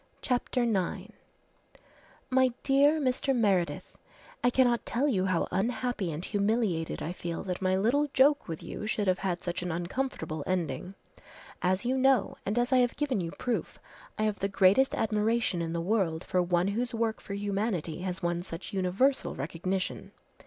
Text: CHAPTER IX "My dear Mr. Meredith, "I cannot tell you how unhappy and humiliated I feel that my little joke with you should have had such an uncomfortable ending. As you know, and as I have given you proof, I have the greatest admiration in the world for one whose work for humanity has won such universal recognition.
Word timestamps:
CHAPTER 0.23 0.63
IX 0.63 1.13
"My 2.31 2.53
dear 2.63 2.99
Mr. 2.99 3.35
Meredith, 3.35 3.95
"I 4.43 4.49
cannot 4.49 4.83
tell 4.83 5.07
you 5.07 5.25
how 5.27 5.47
unhappy 5.51 6.11
and 6.11 6.25
humiliated 6.25 7.03
I 7.03 7.11
feel 7.13 7.43
that 7.43 7.61
my 7.61 7.75
little 7.77 8.07
joke 8.11 8.47
with 8.47 8.63
you 8.63 8.87
should 8.87 9.05
have 9.05 9.19
had 9.19 9.43
such 9.43 9.61
an 9.61 9.71
uncomfortable 9.71 10.43
ending. 10.47 10.95
As 11.61 11.85
you 11.85 11.99
know, 11.99 12.35
and 12.47 12.57
as 12.57 12.73
I 12.73 12.77
have 12.77 12.97
given 12.97 13.21
you 13.21 13.29
proof, 13.33 13.77
I 14.17 14.23
have 14.23 14.39
the 14.39 14.47
greatest 14.47 14.95
admiration 14.95 15.61
in 15.61 15.71
the 15.71 15.79
world 15.81 16.23
for 16.23 16.41
one 16.41 16.69
whose 16.69 16.95
work 16.95 17.21
for 17.21 17.35
humanity 17.35 17.99
has 17.99 18.23
won 18.23 18.41
such 18.41 18.73
universal 18.73 19.35
recognition. 19.35 20.13